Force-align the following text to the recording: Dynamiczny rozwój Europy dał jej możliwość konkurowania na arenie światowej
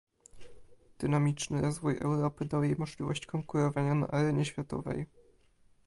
Dynamiczny 0.99 1.61
rozwój 1.61 1.97
Europy 2.01 2.45
dał 2.45 2.63
jej 2.63 2.75
możliwość 2.77 3.25
konkurowania 3.25 3.95
na 3.95 4.07
arenie 4.07 4.45
światowej 4.45 5.05